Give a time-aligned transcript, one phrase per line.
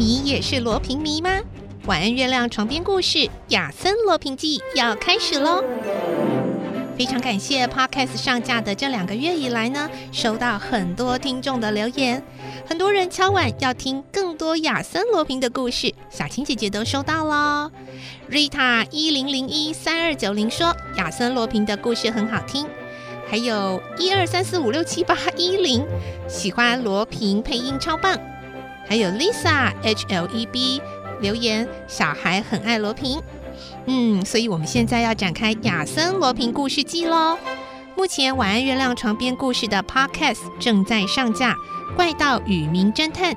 [0.00, 1.28] 你也是罗平迷吗？
[1.84, 5.62] 晚安月亮床边故事《亚森罗平记》要开始喽！
[6.96, 12.22] 非常感谢 Podcast 上架的这两个月以来呢，收到很多听众的留言，
[12.66, 17.70] 很多人敲碗要听更多亚森罗平的故事，小青姐姐都收到喽。
[18.30, 22.66] Rita 一零零一三二九零说亚森罗平的故事很好听，
[23.28, 25.86] 还有一二三四五六七八一零
[26.26, 28.18] 喜欢罗平配音超棒。
[28.90, 30.82] 还有 Lisa H L E B
[31.20, 33.22] 留言，小孩很爱罗平，
[33.86, 37.38] 嗯，所以我们现在要展开亚森罗平故事记喽。
[37.96, 41.54] 目前晚安月亮床边故事的 Podcast 正在上架，
[41.94, 43.32] 《怪盗与名侦探》，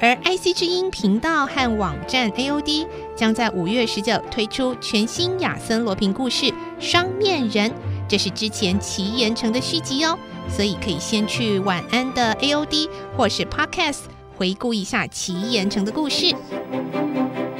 [0.00, 6.46] 而 IC 之音频道和网站 AOD 将在五月十九推出全新亚森罗平故事
[6.80, 7.70] 《双面人》，
[8.08, 10.18] 这是之前奇岩城的续集哦，
[10.50, 14.15] 所以可以先去晚安的 AOD 或是 Podcast。
[14.36, 16.34] 回顾一下奇岩城的故事。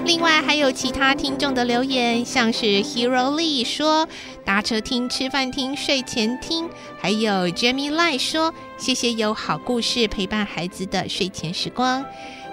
[0.04, 4.06] 另外还有其他听众的留言，像是 Hero Lee 说
[4.44, 6.68] 搭车听、吃饭听、睡前听，
[7.00, 12.04] 还有 Jamie Lai 说谢谢有好故事陪伴孩子的睡前时光，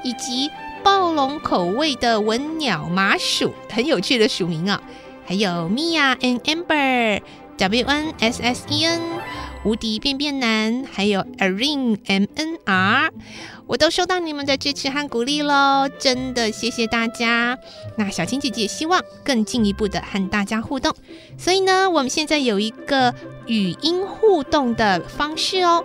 [0.04, 0.50] 以及
[0.84, 4.82] 暴龙口味的文鸟麻薯，很有趣的署名啊、
[5.24, 7.22] 还有 Mia and Amber
[7.58, 9.02] W N S S E N
[9.64, 13.12] 无敌变变男，还有 Arin M N R。
[13.66, 17.58] 我都收到你们的支持和鼓励喽，真的谢谢大家。
[17.98, 20.94] 那小青姐姐希望更进一步的和大家互动，
[21.38, 23.14] 所以呢，我们现在有一个
[23.48, 25.84] 语音互动的方式哦。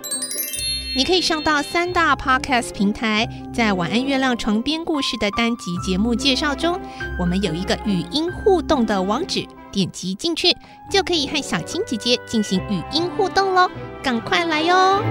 [0.96, 6.80] 你可以上到三大 Podcast 平台，在晚安月亮床边故事的单集节目介绍中，
[7.20, 10.56] 我们有一个语音互动的网址，点击进去
[10.90, 13.70] 就可以和小青姐姐进行语音互动喽，
[14.02, 15.02] 赶快来哟！